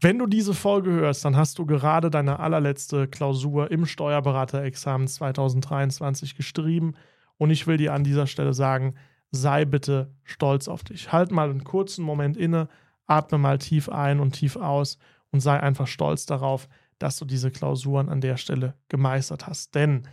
Wenn 0.00 0.18
du 0.18 0.26
diese 0.26 0.52
Folge 0.52 0.90
hörst, 0.90 1.24
dann 1.24 1.36
hast 1.36 1.58
du 1.58 1.64
gerade 1.64 2.10
deine 2.10 2.38
allerletzte 2.38 3.08
Klausur 3.08 3.70
im 3.70 3.86
Steuerberaterexamen 3.86 5.08
2023 5.08 6.36
geschrieben 6.36 6.94
und 7.38 7.50
ich 7.50 7.66
will 7.66 7.78
dir 7.78 7.94
an 7.94 8.04
dieser 8.04 8.26
Stelle 8.26 8.52
sagen, 8.52 8.94
sei 9.30 9.64
bitte 9.64 10.14
stolz 10.22 10.68
auf 10.68 10.84
dich. 10.84 11.12
Halt 11.12 11.30
mal 11.30 11.48
einen 11.48 11.64
kurzen 11.64 12.04
Moment 12.04 12.36
inne, 12.36 12.68
atme 13.06 13.38
mal 13.38 13.58
tief 13.58 13.88
ein 13.88 14.20
und 14.20 14.32
tief 14.32 14.56
aus 14.56 14.98
und 15.30 15.40
sei 15.40 15.58
einfach 15.60 15.86
stolz 15.86 16.26
darauf, 16.26 16.68
dass 16.98 17.16
du 17.18 17.24
diese 17.24 17.50
Klausuren 17.50 18.10
an 18.10 18.20
der 18.20 18.36
Stelle 18.36 18.74
gemeistert 18.88 19.46
hast. 19.46 19.74
Denn 19.74 20.06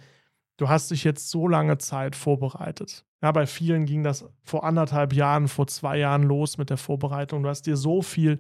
du 0.58 0.70
hast 0.70 0.92
dich 0.92 1.04
jetzt 1.04 1.30
so 1.30 1.48
lange 1.48 1.78
Zeit 1.78 2.16
vorbereitet. 2.16 3.06
Ja, 3.22 3.32
bei 3.34 3.46
vielen 3.46 3.86
ging 3.86 4.04
das 4.04 4.26
vor 4.44 4.64
anderthalb 4.64 5.14
Jahren, 5.14 5.50
vor 5.50 5.68
zwei 5.68 5.98
Jahren 5.98 6.24
los 6.24 6.58
mit 6.58 6.70
der 6.70 6.78
Vorbereitung. 6.78 7.44
Du 7.44 7.50
hast 7.50 7.66
dir 7.66 7.78
so 7.78 8.02
viel 8.02 8.40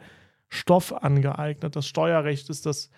Stoff 0.54 0.94
angeeignet. 0.94 1.76
Das 1.76 1.88
Steuerrecht 1.88 2.50
ist 2.50 2.66
das 2.66 2.90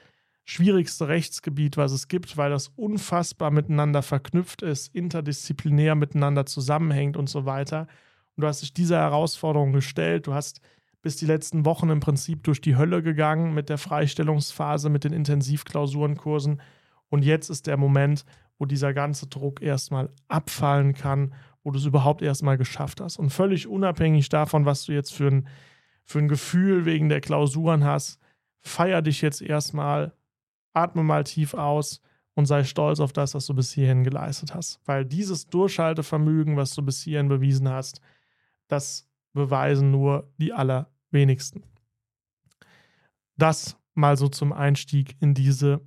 schwierigste 0.43 1.07
Rechtsgebiet, 1.07 1.77
was 1.77 1.91
es 1.91 2.07
gibt, 2.07 2.37
weil 2.37 2.51
das 2.51 2.67
unfassbar 2.75 3.49
miteinander 3.49 4.01
verknüpft 4.01 4.61
ist, 4.61 4.93
interdisziplinär 4.93 5.95
miteinander 5.95 6.45
zusammenhängt 6.45 7.17
und 7.17 7.29
so 7.29 7.45
weiter. 7.45 7.87
Und 8.35 8.41
du 8.41 8.47
hast 8.47 8.61
dich 8.61 8.73
dieser 8.73 8.99
Herausforderung 8.99 9.73
gestellt. 9.73 10.27
Du 10.27 10.33
hast 10.33 10.61
bis 11.01 11.17
die 11.17 11.25
letzten 11.25 11.65
Wochen 11.65 11.89
im 11.89 11.99
Prinzip 11.99 12.43
durch 12.43 12.61
die 12.61 12.75
Hölle 12.75 13.03
gegangen 13.03 13.53
mit 13.53 13.69
der 13.69 13.77
Freistellungsphase, 13.77 14.89
mit 14.89 15.03
den 15.03 15.13
Intensivklausurenkursen. 15.13 16.61
Und 17.09 17.23
jetzt 17.23 17.49
ist 17.49 17.67
der 17.67 17.77
Moment, 17.77 18.25
wo 18.57 18.65
dieser 18.65 18.93
ganze 18.93 19.27
Druck 19.27 19.61
erstmal 19.61 20.09
abfallen 20.27 20.93
kann, 20.93 21.33
wo 21.63 21.71
du 21.71 21.77
es 21.77 21.85
überhaupt 21.85 22.21
erstmal 22.21 22.57
geschafft 22.57 23.01
hast. 23.01 23.17
Und 23.17 23.29
völlig 23.29 23.67
unabhängig 23.67 24.29
davon, 24.29 24.65
was 24.65 24.85
du 24.85 24.93
jetzt 24.93 25.13
für 25.13 25.27
ein 25.27 25.47
für 26.05 26.19
ein 26.19 26.27
Gefühl 26.27 26.85
wegen 26.85 27.09
der 27.09 27.21
Klausuren 27.21 27.83
hast, 27.83 28.19
feier 28.61 29.01
dich 29.01 29.21
jetzt 29.21 29.41
erstmal, 29.41 30.13
atme 30.73 31.03
mal 31.03 31.23
tief 31.23 31.53
aus 31.53 32.01
und 32.35 32.45
sei 32.45 32.63
stolz 32.63 32.99
auf 32.99 33.13
das, 33.13 33.33
was 33.33 33.45
du 33.47 33.53
bis 33.53 33.71
hierhin 33.71 34.03
geleistet 34.03 34.53
hast. 34.53 34.79
Weil 34.85 35.05
dieses 35.05 35.47
Durchhaltevermögen, 35.47 36.57
was 36.57 36.73
du 36.75 36.81
bis 36.81 37.01
hierhin 37.01 37.27
bewiesen 37.27 37.69
hast, 37.69 38.01
das 38.67 39.07
beweisen 39.33 39.91
nur 39.91 40.31
die 40.37 40.53
allerwenigsten. 40.53 41.63
Das 43.37 43.77
mal 43.93 44.17
so 44.17 44.27
zum 44.27 44.53
Einstieg 44.53 45.15
in 45.19 45.33
diese 45.33 45.81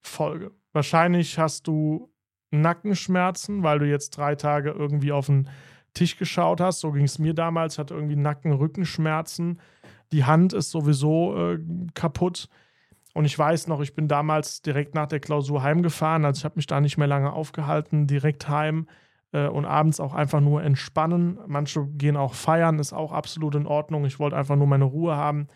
Folge. 0.00 0.52
Wahrscheinlich 0.72 1.38
hast 1.38 1.66
du 1.66 2.12
Nackenschmerzen, 2.50 3.62
weil 3.62 3.78
du 3.78 3.88
jetzt 3.88 4.10
drei 4.16 4.34
Tage 4.34 4.70
irgendwie 4.70 5.12
auf 5.12 5.26
den 5.26 5.48
Tisch 5.96 6.16
geschaut 6.16 6.60
hast. 6.60 6.80
So 6.80 6.92
ging 6.92 7.04
es 7.04 7.18
mir 7.18 7.34
damals. 7.34 7.78
Hatte 7.78 7.94
irgendwie 7.94 8.16
Nacken, 8.16 8.52
Rückenschmerzen. 8.52 9.60
Die 10.12 10.24
Hand 10.24 10.52
ist 10.52 10.70
sowieso 10.70 11.36
äh, 11.36 11.58
kaputt. 11.94 12.48
Und 13.14 13.24
ich 13.24 13.38
weiß 13.38 13.66
noch, 13.66 13.80
ich 13.80 13.94
bin 13.94 14.08
damals 14.08 14.60
direkt 14.60 14.94
nach 14.94 15.06
der 15.06 15.20
Klausur 15.20 15.62
heimgefahren. 15.62 16.24
Also 16.24 16.40
ich 16.40 16.44
habe 16.44 16.56
mich 16.56 16.66
da 16.66 16.80
nicht 16.80 16.98
mehr 16.98 17.06
lange 17.06 17.32
aufgehalten, 17.32 18.06
direkt 18.06 18.48
heim 18.48 18.86
äh, 19.32 19.48
und 19.48 19.64
abends 19.64 20.00
auch 20.00 20.14
einfach 20.14 20.40
nur 20.40 20.62
entspannen. 20.62 21.38
Manche 21.46 21.86
gehen 21.86 22.16
auch 22.16 22.34
feiern, 22.34 22.78
ist 22.78 22.92
auch 22.92 23.12
absolut 23.12 23.54
in 23.54 23.66
Ordnung. 23.66 24.04
Ich 24.04 24.18
wollte 24.18 24.36
einfach 24.36 24.56
nur 24.56 24.66
meine 24.66 24.84
Ruhe 24.84 25.16
haben 25.16 25.48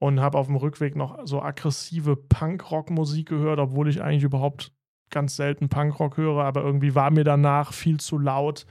und 0.00 0.20
habe 0.20 0.38
auf 0.38 0.46
dem 0.46 0.56
Rückweg 0.56 0.96
noch 0.96 1.20
so 1.24 1.40
aggressive 1.40 2.16
Punkrock-Musik 2.16 3.28
gehört, 3.28 3.60
obwohl 3.60 3.88
ich 3.88 4.02
eigentlich 4.02 4.24
überhaupt 4.24 4.72
ganz 5.10 5.36
selten 5.36 5.68
Punkrock 5.68 6.16
höre. 6.16 6.44
Aber 6.44 6.62
irgendwie 6.62 6.96
war 6.96 7.12
mir 7.12 7.24
danach 7.24 7.72
viel 7.72 8.00
zu 8.00 8.18
laut 8.18 8.66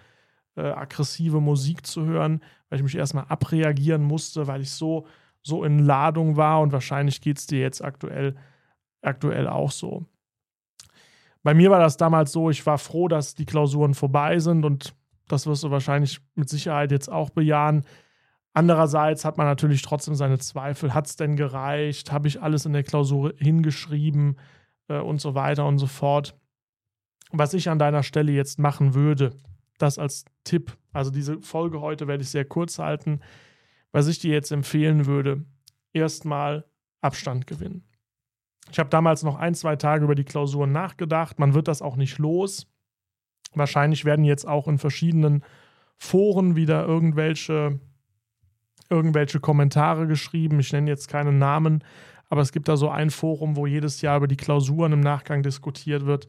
äh, 0.57 0.71
aggressive 0.71 1.39
Musik 1.39 1.85
zu 1.85 2.05
hören, 2.05 2.41
weil 2.69 2.79
ich 2.79 2.83
mich 2.83 2.95
erstmal 2.95 3.25
abreagieren 3.29 4.03
musste, 4.03 4.47
weil 4.47 4.61
ich 4.61 4.71
so, 4.71 5.05
so 5.43 5.63
in 5.63 5.79
Ladung 5.79 6.35
war 6.35 6.61
und 6.61 6.71
wahrscheinlich 6.71 7.21
geht 7.21 7.37
es 7.37 7.47
dir 7.47 7.59
jetzt 7.59 7.83
aktuell, 7.83 8.35
aktuell 9.01 9.47
auch 9.47 9.71
so. 9.71 10.05
Bei 11.43 11.53
mir 11.53 11.71
war 11.71 11.79
das 11.79 11.95
damals 11.95 12.31
so, 12.31 12.49
ich 12.49 12.65
war 12.65 12.77
froh, 12.77 13.07
dass 13.07 13.35
die 13.35 13.45
Klausuren 13.45 13.93
vorbei 13.93 14.39
sind 14.39 14.65
und 14.65 14.93
das 15.27 15.45
wirst 15.45 15.63
du 15.63 15.71
wahrscheinlich 15.71 16.19
mit 16.35 16.49
Sicherheit 16.49 16.91
jetzt 16.91 17.09
auch 17.09 17.29
bejahen. 17.29 17.85
Andererseits 18.53 19.23
hat 19.23 19.37
man 19.37 19.45
natürlich 19.45 19.81
trotzdem 19.81 20.15
seine 20.15 20.39
Zweifel. 20.39 20.93
Hat 20.93 21.05
es 21.05 21.15
denn 21.15 21.35
gereicht? 21.35 22.11
Habe 22.11 22.27
ich 22.27 22.41
alles 22.41 22.65
in 22.65 22.73
der 22.73 22.83
Klausur 22.83 23.33
hingeschrieben 23.37 24.37
äh, 24.87 24.97
und 24.97 25.21
so 25.21 25.35
weiter 25.35 25.65
und 25.65 25.77
so 25.77 25.85
fort? 25.85 26.35
Was 27.31 27.53
ich 27.53 27.69
an 27.69 27.77
deiner 27.77 28.03
Stelle 28.03 28.31
jetzt 28.31 28.57
machen 28.57 28.93
würde, 28.95 29.33
das 29.77 29.97
als 29.99 30.25
Tipp. 30.43 30.77
Also 30.93 31.11
diese 31.11 31.41
Folge 31.41 31.81
heute 31.81 32.07
werde 32.07 32.23
ich 32.23 32.29
sehr 32.29 32.45
kurz 32.45 32.79
halten. 32.79 33.21
Was 33.91 34.07
ich 34.07 34.19
dir 34.19 34.33
jetzt 34.33 34.51
empfehlen 34.51 35.05
würde, 35.05 35.45
erstmal 35.93 36.65
Abstand 37.01 37.47
gewinnen. 37.47 37.83
Ich 38.71 38.79
habe 38.79 38.89
damals 38.89 39.23
noch 39.23 39.37
ein, 39.37 39.55
zwei 39.55 39.75
Tage 39.75 40.03
über 40.03 40.15
die 40.15 40.25
Klausuren 40.25 40.71
nachgedacht. 40.71 41.39
Man 41.39 41.53
wird 41.53 41.67
das 41.67 41.81
auch 41.81 41.95
nicht 41.95 42.17
los. 42.17 42.67
Wahrscheinlich 43.53 44.03
werden 44.03 44.25
jetzt 44.25 44.47
auch 44.47 44.67
in 44.67 44.77
verschiedenen 44.77 45.43
Foren 45.97 46.55
wieder 46.55 46.85
irgendwelche, 46.85 47.79
irgendwelche 48.89 49.39
Kommentare 49.39 50.05
geschrieben. 50.05 50.59
Ich 50.59 50.73
nenne 50.73 50.89
jetzt 50.89 51.07
keine 51.07 51.31
Namen, 51.31 51.83
aber 52.29 52.41
es 52.41 52.51
gibt 52.51 52.67
da 52.67 52.75
so 52.75 52.89
ein 52.89 53.09
Forum, 53.09 53.55
wo 53.55 53.65
jedes 53.65 54.01
Jahr 54.01 54.17
über 54.17 54.27
die 54.27 54.37
Klausuren 54.37 54.91
im 54.91 54.99
Nachgang 54.99 55.43
diskutiert 55.43 56.05
wird. 56.05 56.27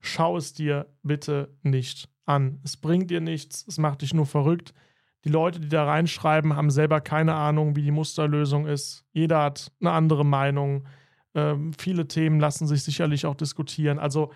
Schau 0.00 0.36
es 0.36 0.52
dir 0.52 0.86
bitte 1.02 1.56
nicht 1.62 2.08
an. 2.28 2.60
Es 2.64 2.76
bringt 2.76 3.10
dir 3.10 3.20
nichts, 3.20 3.64
es 3.66 3.78
macht 3.78 4.02
dich 4.02 4.14
nur 4.14 4.26
verrückt. 4.26 4.74
Die 5.24 5.30
Leute, 5.30 5.60
die 5.60 5.68
da 5.68 5.84
reinschreiben, 5.84 6.54
haben 6.54 6.70
selber 6.70 7.00
keine 7.00 7.34
Ahnung, 7.34 7.74
wie 7.74 7.82
die 7.82 7.90
Musterlösung 7.90 8.66
ist. 8.66 9.04
Jeder 9.12 9.42
hat 9.42 9.72
eine 9.80 9.90
andere 9.90 10.24
Meinung. 10.24 10.86
Ähm, 11.34 11.72
viele 11.72 12.06
Themen 12.06 12.38
lassen 12.38 12.66
sich 12.66 12.84
sicherlich 12.84 13.26
auch 13.26 13.34
diskutieren. 13.34 13.98
Also 13.98 14.32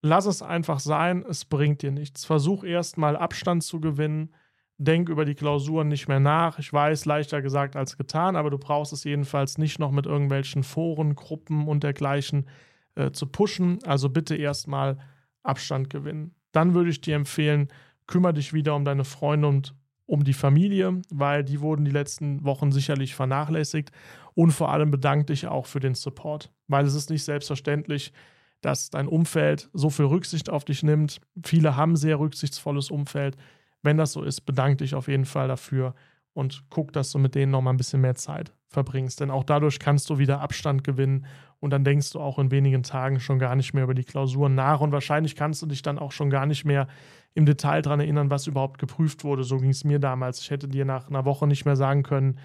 lass 0.00 0.26
es 0.26 0.42
einfach 0.42 0.78
sein, 0.78 1.24
es 1.28 1.44
bringt 1.44 1.82
dir 1.82 1.90
nichts. 1.90 2.24
Versuch 2.24 2.62
erstmal 2.62 3.16
Abstand 3.16 3.64
zu 3.64 3.80
gewinnen. 3.80 4.32
Denk 4.78 5.08
über 5.08 5.24
die 5.24 5.34
Klausuren 5.34 5.88
nicht 5.88 6.08
mehr 6.08 6.20
nach. 6.20 6.58
Ich 6.58 6.72
weiß, 6.72 7.04
leichter 7.04 7.42
gesagt 7.42 7.76
als 7.76 7.96
getan, 7.96 8.36
aber 8.36 8.50
du 8.50 8.58
brauchst 8.58 8.92
es 8.92 9.04
jedenfalls 9.04 9.58
nicht 9.58 9.78
noch 9.78 9.90
mit 9.90 10.06
irgendwelchen 10.06 10.62
Foren, 10.62 11.14
Gruppen 11.14 11.66
und 11.68 11.82
dergleichen 11.82 12.48
äh, 12.94 13.10
zu 13.10 13.26
pushen. 13.26 13.80
Also 13.84 14.08
bitte 14.08 14.36
erstmal 14.36 14.98
Abstand 15.42 15.90
gewinnen 15.90 16.34
dann 16.52 16.74
würde 16.74 16.90
ich 16.90 17.00
dir 17.00 17.16
empfehlen, 17.16 17.68
kümmere 18.06 18.34
dich 18.34 18.52
wieder 18.52 18.74
um 18.74 18.84
deine 18.84 19.04
Freunde 19.04 19.48
und 19.48 19.74
um 20.06 20.24
die 20.24 20.34
Familie, 20.34 21.00
weil 21.10 21.44
die 21.44 21.60
wurden 21.60 21.84
die 21.84 21.90
letzten 21.90 22.44
Wochen 22.44 22.72
sicherlich 22.72 23.14
vernachlässigt. 23.14 23.90
Und 24.34 24.52
vor 24.52 24.70
allem 24.70 24.90
bedanke 24.90 25.26
dich 25.26 25.46
auch 25.46 25.66
für 25.66 25.80
den 25.80 25.94
Support, 25.94 26.50
weil 26.68 26.84
es 26.84 26.94
ist 26.94 27.10
nicht 27.10 27.24
selbstverständlich, 27.24 28.12
dass 28.60 28.90
dein 28.90 29.08
Umfeld 29.08 29.68
so 29.72 29.90
viel 29.90 30.06
Rücksicht 30.06 30.48
auf 30.48 30.64
dich 30.64 30.82
nimmt. 30.82 31.20
Viele 31.44 31.76
haben 31.76 31.96
sehr 31.96 32.18
rücksichtsvolles 32.18 32.90
Umfeld. 32.90 33.36
Wenn 33.82 33.96
das 33.96 34.12
so 34.12 34.22
ist, 34.22 34.42
bedanke 34.42 34.78
dich 34.78 34.94
auf 34.94 35.08
jeden 35.08 35.24
Fall 35.24 35.48
dafür 35.48 35.94
und 36.34 36.64
guck, 36.70 36.92
dass 36.92 37.10
du 37.10 37.18
mit 37.18 37.34
denen 37.34 37.52
noch 37.52 37.60
mal 37.60 37.70
ein 37.70 37.76
bisschen 37.76 38.00
mehr 38.00 38.14
Zeit 38.14 38.52
verbringst. 38.68 39.20
Denn 39.20 39.30
auch 39.30 39.44
dadurch 39.44 39.78
kannst 39.78 40.08
du 40.10 40.18
wieder 40.18 40.40
Abstand 40.40 40.84
gewinnen 40.84 41.26
und 41.60 41.70
dann 41.70 41.84
denkst 41.84 42.10
du 42.12 42.20
auch 42.20 42.38
in 42.38 42.50
wenigen 42.50 42.82
Tagen 42.82 43.20
schon 43.20 43.38
gar 43.38 43.54
nicht 43.54 43.74
mehr 43.74 43.84
über 43.84 43.94
die 43.94 44.04
Klausuren 44.04 44.54
nach 44.54 44.80
und 44.80 44.92
wahrscheinlich 44.92 45.36
kannst 45.36 45.62
du 45.62 45.66
dich 45.66 45.82
dann 45.82 45.98
auch 45.98 46.12
schon 46.12 46.30
gar 46.30 46.46
nicht 46.46 46.64
mehr 46.64 46.88
im 47.34 47.46
Detail 47.46 47.82
daran 47.82 48.00
erinnern, 48.00 48.30
was 48.30 48.46
überhaupt 48.46 48.78
geprüft 48.78 49.24
wurde. 49.24 49.44
So 49.44 49.58
ging 49.58 49.70
es 49.70 49.84
mir 49.84 49.98
damals. 49.98 50.40
Ich 50.40 50.50
hätte 50.50 50.68
dir 50.68 50.84
nach 50.84 51.08
einer 51.08 51.24
Woche 51.24 51.46
nicht 51.46 51.64
mehr 51.64 51.76
sagen 51.76 52.02
können, 52.02 52.38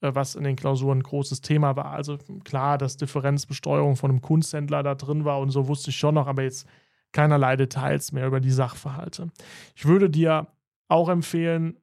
äh, 0.00 0.14
was 0.14 0.34
in 0.34 0.44
den 0.44 0.56
Klausuren 0.56 0.98
ein 0.98 1.02
großes 1.02 1.40
Thema 1.40 1.76
war. 1.76 1.86
Also 1.86 2.18
klar, 2.44 2.78
dass 2.78 2.96
Differenzbesteuerung 2.96 3.96
von 3.96 4.10
einem 4.10 4.20
Kunsthändler 4.20 4.82
da 4.82 4.94
drin 4.94 5.24
war 5.24 5.40
und 5.40 5.50
so 5.50 5.68
wusste 5.68 5.90
ich 5.90 5.96
schon 5.96 6.14
noch, 6.14 6.26
aber 6.26 6.42
jetzt 6.42 6.66
keinerlei 7.12 7.56
Details 7.56 8.12
mehr 8.12 8.26
über 8.26 8.40
die 8.40 8.50
Sachverhalte. 8.50 9.30
Ich 9.76 9.84
würde 9.86 10.08
dir 10.08 10.48
auch 10.88 11.08
empfehlen, 11.08 11.76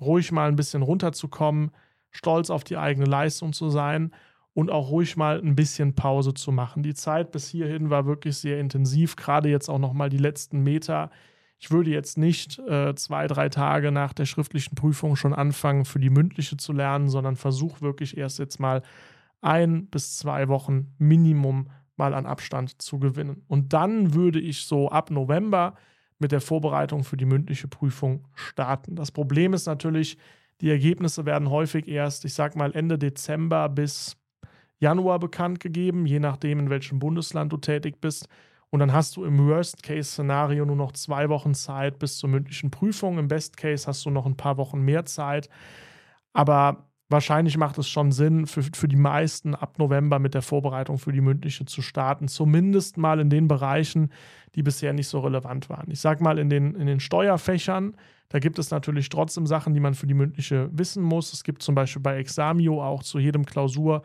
ruhig 0.00 0.32
mal 0.32 0.48
ein 0.48 0.56
bisschen 0.56 0.82
runterzukommen, 0.82 1.70
stolz 2.10 2.50
auf 2.50 2.64
die 2.64 2.76
eigene 2.76 3.06
Leistung 3.06 3.52
zu 3.52 3.70
sein 3.70 4.12
und 4.52 4.70
auch 4.70 4.90
ruhig 4.90 5.16
mal 5.16 5.40
ein 5.40 5.54
bisschen 5.54 5.94
Pause 5.94 6.34
zu 6.34 6.52
machen. 6.52 6.82
Die 6.82 6.94
Zeit 6.94 7.30
bis 7.32 7.48
hierhin 7.48 7.90
war 7.90 8.06
wirklich 8.06 8.36
sehr 8.36 8.58
intensiv, 8.58 9.16
gerade 9.16 9.48
jetzt 9.48 9.68
auch 9.68 9.78
noch 9.78 9.92
mal 9.92 10.10
die 10.10 10.18
letzten 10.18 10.62
Meter. 10.62 11.10
Ich 11.58 11.70
würde 11.70 11.90
jetzt 11.90 12.18
nicht 12.18 12.58
äh, 12.58 12.94
zwei, 12.94 13.26
drei 13.26 13.48
Tage 13.48 13.92
nach 13.92 14.12
der 14.12 14.24
schriftlichen 14.24 14.74
Prüfung 14.74 15.14
schon 15.14 15.34
anfangen, 15.34 15.84
für 15.84 16.00
die 16.00 16.10
mündliche 16.10 16.56
zu 16.56 16.72
lernen, 16.72 17.08
sondern 17.08 17.36
versuche 17.36 17.80
wirklich 17.82 18.16
erst 18.16 18.38
jetzt 18.38 18.58
mal 18.58 18.82
ein 19.40 19.86
bis 19.86 20.16
zwei 20.16 20.48
Wochen 20.48 20.94
Minimum 20.98 21.68
mal 21.96 22.14
an 22.14 22.26
Abstand 22.26 22.80
zu 22.80 22.98
gewinnen. 22.98 23.44
Und 23.46 23.72
dann 23.72 24.14
würde 24.14 24.40
ich 24.40 24.64
so 24.64 24.88
ab 24.88 25.10
November 25.10 25.74
mit 26.20 26.32
der 26.32 26.40
Vorbereitung 26.40 27.02
für 27.02 27.16
die 27.16 27.24
mündliche 27.24 27.66
Prüfung 27.66 28.28
starten. 28.34 28.94
Das 28.94 29.10
Problem 29.10 29.54
ist 29.54 29.66
natürlich, 29.66 30.18
die 30.60 30.70
Ergebnisse 30.70 31.24
werden 31.24 31.50
häufig 31.50 31.88
erst, 31.88 32.24
ich 32.24 32.34
sag 32.34 32.54
mal, 32.54 32.72
Ende 32.74 32.98
Dezember 32.98 33.68
bis 33.68 34.16
Januar 34.78 35.18
bekannt 35.18 35.60
gegeben, 35.60 36.06
je 36.06 36.20
nachdem, 36.20 36.58
in 36.58 36.70
welchem 36.70 36.98
Bundesland 36.98 37.52
du 37.52 37.56
tätig 37.56 38.00
bist. 38.00 38.28
Und 38.70 38.80
dann 38.80 38.92
hast 38.92 39.16
du 39.16 39.24
im 39.24 39.48
Worst-Case-Szenario 39.48 40.64
nur 40.64 40.76
noch 40.76 40.92
zwei 40.92 41.28
Wochen 41.28 41.54
Zeit 41.54 41.98
bis 41.98 42.18
zur 42.18 42.30
mündlichen 42.30 42.70
Prüfung. 42.70 43.18
Im 43.18 43.26
Best-Case 43.26 43.86
hast 43.86 44.04
du 44.04 44.10
noch 44.10 44.26
ein 44.26 44.36
paar 44.36 44.58
Wochen 44.58 44.80
mehr 44.80 45.04
Zeit. 45.06 45.48
Aber 46.32 46.89
wahrscheinlich 47.10 47.58
macht 47.58 47.76
es 47.76 47.88
schon 47.88 48.12
Sinn, 48.12 48.46
für, 48.46 48.62
für 48.62 48.88
die 48.88 48.96
meisten 48.96 49.54
ab 49.54 49.78
November 49.78 50.18
mit 50.18 50.34
der 50.34 50.42
Vorbereitung 50.42 50.98
für 50.98 51.12
die 51.12 51.20
mündliche 51.20 51.66
zu 51.66 51.82
starten. 51.82 52.28
Zumindest 52.28 52.96
mal 52.96 53.20
in 53.20 53.28
den 53.28 53.48
Bereichen, 53.48 54.10
die 54.54 54.62
bisher 54.62 54.92
nicht 54.92 55.08
so 55.08 55.20
relevant 55.20 55.68
waren. 55.68 55.90
Ich 55.90 56.00
sage 56.00 56.22
mal, 56.22 56.38
in 56.38 56.48
den, 56.48 56.74
in 56.74 56.86
den 56.86 57.00
Steuerfächern, 57.00 57.96
da 58.28 58.38
gibt 58.38 58.58
es 58.58 58.70
natürlich 58.70 59.08
trotzdem 59.08 59.46
Sachen, 59.46 59.74
die 59.74 59.80
man 59.80 59.94
für 59.94 60.06
die 60.06 60.14
mündliche 60.14 60.70
wissen 60.72 61.02
muss. 61.02 61.32
Es 61.32 61.44
gibt 61.44 61.62
zum 61.62 61.74
Beispiel 61.74 62.00
bei 62.00 62.16
Examio 62.16 62.82
auch 62.82 63.02
zu 63.02 63.18
jedem 63.18 63.44
Klausur 63.44 64.02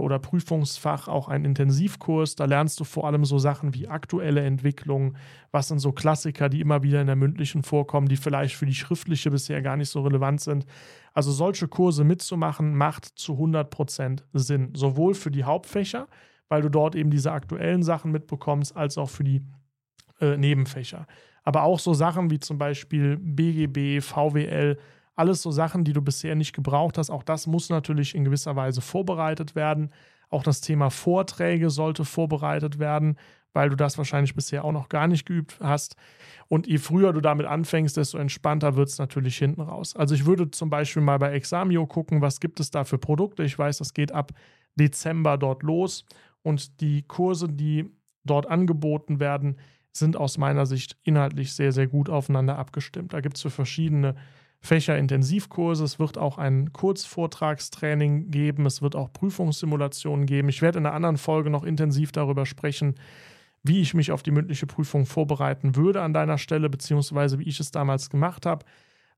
oder 0.00 0.18
Prüfungsfach 0.18 1.08
auch 1.08 1.28
einen 1.28 1.44
Intensivkurs. 1.44 2.34
Da 2.34 2.46
lernst 2.46 2.80
du 2.80 2.84
vor 2.84 3.06
allem 3.06 3.24
so 3.24 3.38
Sachen 3.38 3.74
wie 3.74 3.88
aktuelle 3.88 4.42
Entwicklung, 4.42 5.16
was 5.50 5.68
sind 5.68 5.80
so 5.80 5.92
Klassiker, 5.92 6.48
die 6.48 6.60
immer 6.60 6.82
wieder 6.82 7.00
in 7.00 7.06
der 7.06 7.16
mündlichen 7.16 7.62
vorkommen, 7.62 8.08
die 8.08 8.16
vielleicht 8.16 8.56
für 8.56 8.66
die 8.66 8.74
schriftliche 8.74 9.30
bisher 9.30 9.60
gar 9.60 9.76
nicht 9.76 9.90
so 9.90 10.00
relevant 10.02 10.40
sind. 10.40 10.64
Also 11.12 11.30
solche 11.30 11.68
Kurse 11.68 12.04
mitzumachen, 12.04 12.74
macht 12.74 13.04
zu 13.04 13.34
100% 13.34 14.22
Sinn. 14.32 14.70
Sowohl 14.74 15.14
für 15.14 15.30
die 15.30 15.44
Hauptfächer, 15.44 16.08
weil 16.48 16.62
du 16.62 16.70
dort 16.70 16.94
eben 16.94 17.10
diese 17.10 17.32
aktuellen 17.32 17.82
Sachen 17.82 18.12
mitbekommst, 18.12 18.74
als 18.76 18.96
auch 18.96 19.10
für 19.10 19.24
die 19.24 19.42
äh, 20.20 20.36
Nebenfächer. 20.36 21.06
Aber 21.44 21.64
auch 21.64 21.78
so 21.78 21.92
Sachen 21.92 22.30
wie 22.30 22.38
zum 22.38 22.56
Beispiel 22.56 23.18
BGB, 23.18 24.00
VWL, 24.00 24.78
alles 25.14 25.42
so 25.42 25.50
Sachen, 25.50 25.84
die 25.84 25.92
du 25.92 26.02
bisher 26.02 26.34
nicht 26.34 26.54
gebraucht 26.54 26.98
hast. 26.98 27.10
Auch 27.10 27.22
das 27.22 27.46
muss 27.46 27.70
natürlich 27.70 28.14
in 28.14 28.24
gewisser 28.24 28.56
Weise 28.56 28.80
vorbereitet 28.80 29.54
werden. 29.54 29.90
Auch 30.30 30.42
das 30.42 30.60
Thema 30.60 30.90
Vorträge 30.90 31.68
sollte 31.70 32.04
vorbereitet 32.04 32.78
werden, 32.78 33.18
weil 33.52 33.68
du 33.68 33.76
das 33.76 33.98
wahrscheinlich 33.98 34.34
bisher 34.34 34.64
auch 34.64 34.72
noch 34.72 34.88
gar 34.88 35.06
nicht 35.06 35.26
geübt 35.26 35.58
hast. 35.60 35.96
Und 36.48 36.66
je 36.66 36.78
früher 36.78 37.12
du 37.12 37.20
damit 37.20 37.46
anfängst, 37.46 37.96
desto 37.96 38.16
entspannter 38.16 38.76
wird 38.76 38.88
es 38.88 38.98
natürlich 38.98 39.36
hinten 39.36 39.60
raus. 39.60 39.94
Also 39.94 40.14
ich 40.14 40.24
würde 40.24 40.50
zum 40.50 40.70
Beispiel 40.70 41.02
mal 41.02 41.18
bei 41.18 41.32
Examio 41.32 41.86
gucken, 41.86 42.22
was 42.22 42.40
gibt 42.40 42.60
es 42.60 42.70
da 42.70 42.84
für 42.84 42.98
Produkte. 42.98 43.42
Ich 43.42 43.58
weiß, 43.58 43.78
das 43.78 43.92
geht 43.92 44.12
ab 44.12 44.32
Dezember 44.74 45.36
dort 45.36 45.62
los. 45.62 46.06
Und 46.42 46.80
die 46.80 47.02
Kurse, 47.02 47.48
die 47.48 47.90
dort 48.24 48.46
angeboten 48.46 49.20
werden, 49.20 49.58
sind 49.92 50.16
aus 50.16 50.38
meiner 50.38 50.64
Sicht 50.64 50.96
inhaltlich 51.02 51.52
sehr, 51.52 51.72
sehr 51.72 51.86
gut 51.86 52.08
aufeinander 52.08 52.58
abgestimmt. 52.58 53.12
Da 53.12 53.20
gibt 53.20 53.36
es 53.36 53.42
für 53.42 53.50
verschiedene 53.50 54.16
Fächerintensivkurse. 54.62 55.84
Es 55.84 55.98
wird 55.98 56.16
auch 56.16 56.38
ein 56.38 56.72
Kurzvortragstraining 56.72 58.30
geben. 58.30 58.64
Es 58.64 58.80
wird 58.80 58.94
auch 58.94 59.12
Prüfungssimulationen 59.12 60.24
geben. 60.24 60.48
Ich 60.48 60.62
werde 60.62 60.78
in 60.78 60.86
einer 60.86 60.94
anderen 60.94 61.18
Folge 61.18 61.50
noch 61.50 61.64
intensiv 61.64 62.12
darüber 62.12 62.46
sprechen, 62.46 62.94
wie 63.64 63.80
ich 63.80 63.92
mich 63.92 64.12
auf 64.12 64.22
die 64.22 64.30
mündliche 64.30 64.66
Prüfung 64.66 65.04
vorbereiten 65.04 65.74
würde 65.76 66.00
an 66.00 66.12
deiner 66.12 66.38
Stelle, 66.38 66.70
beziehungsweise 66.70 67.38
wie 67.40 67.48
ich 67.48 67.58
es 67.58 67.72
damals 67.72 68.08
gemacht 68.08 68.46
habe. 68.46 68.64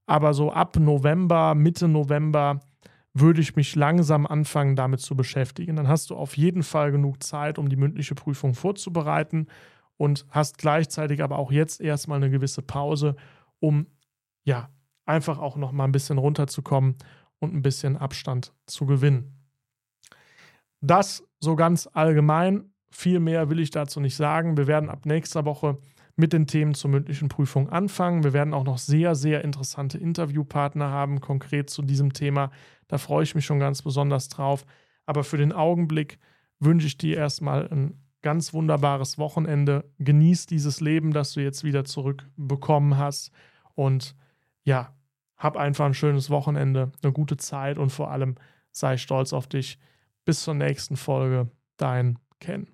Aber 0.06 0.35
so 0.35 0.50
ab 0.50 0.76
November, 0.79 1.55
Mitte 1.55 1.88
November 1.88 2.61
würde 3.12 3.41
ich 3.41 3.55
mich 3.55 3.76
langsam 3.76 4.26
anfangen, 4.26 4.76
damit 4.76 5.00
zu 5.00 5.14
beschäftigen. 5.14 5.76
Dann 5.76 5.88
hast 5.88 6.11
du 6.11 6.17
auf 6.17 6.37
jeden 6.37 6.62
Fall 6.62 6.91
genug 6.91 7.23
Zeit, 7.23 7.58
um 7.58 7.69
die 7.69 7.76
mündliche 7.76 8.14
Prüfung 8.14 8.55
vorzubereiten 8.55 9.46
und 9.96 10.26
hast 10.31 10.58
gleichzeitig 10.58 11.23
aber 11.23 11.38
auch 11.38 11.52
jetzt 11.52 11.81
erstmal 11.81 12.17
eine 12.17 12.31
gewisse 12.31 12.62
Pause, 12.62 13.14
um 13.61 13.87
ja 14.43 14.69
einfach 15.06 15.39
auch 15.39 15.56
noch 15.56 15.73
mal 15.73 15.85
ein 15.85 15.93
bisschen 15.93 16.19
runterzukommen 16.19 16.97
und 17.39 17.55
ein 17.55 17.62
bisschen 17.62 17.97
Abstand 17.97 18.53
zu 18.67 18.87
gewinnen. 18.87 19.35
Das 20.81 21.25
so 21.41 21.56
ganz 21.56 21.89
allgemein. 21.93 22.71
Viel 22.91 23.21
mehr 23.21 23.51
will 23.51 23.59
ich 23.59 23.71
dazu 23.71 24.01
nicht 24.01 24.17
sagen. 24.17 24.56
Wir 24.56 24.67
werden 24.67 24.89
ab 24.89 25.06
nächster 25.06 25.45
Woche 25.45 25.79
mit 26.17 26.33
den 26.33 26.47
Themen 26.47 26.75
zur 26.75 26.91
mündlichen 26.91 27.29
Prüfung 27.29 27.69
anfangen. 27.71 28.23
Wir 28.23 28.33
werden 28.33 28.55
auch 28.55 28.65
noch 28.65 28.79
sehr, 28.79 29.15
sehr 29.15 29.43
interessante 29.43 29.99
Interviewpartner 29.99 30.91
haben, 30.91 31.21
konkret 31.21 31.71
zu 31.71 31.83
diesem 31.83 32.12
Thema. 32.12 32.51
Da 32.87 32.99
freue 32.99 33.25
ich 33.25 33.35
mich 33.35 33.45
schon 33.45 33.59
ganz 33.59 33.83
besonders 33.83 34.29
drauf. 34.29 34.65
Aber 35.06 35.25
für 35.25 35.37
den 35.37 35.53
Augenblick 35.53 36.19
wünsche 36.61 36.87
ich 36.87 36.97
dir 36.97 37.17
erstmal 37.17 37.69
ein 37.69 38.01
ganz 38.23 38.55
wunderbares 38.55 39.19
Wochenende. 39.19 39.91
Genieß 39.99 40.47
dieses 40.47 40.81
Leben, 40.81 41.12
das 41.12 41.33
du 41.33 41.41
jetzt 41.41 41.65
wieder 41.65 41.85
zurückbekommen 41.85 42.97
hast. 42.97 43.33
Und 43.75 44.15
ja, 44.64 44.94
hab 45.37 45.56
einfach 45.56 45.84
ein 45.87 45.94
schönes 45.94 46.31
Wochenende, 46.31 46.93
eine 47.02 47.12
gute 47.12 47.37
Zeit 47.37 47.78
und 47.78 47.90
vor 47.90 48.11
allem 48.11 48.37
sei 48.70 48.96
stolz 48.96 49.32
auf 49.32 49.46
dich. 49.46 49.78
Bis 50.25 50.43
zur 50.43 50.55
nächsten 50.55 50.96
Folge, 50.96 51.50
dein 51.76 52.19
Ken. 52.40 52.74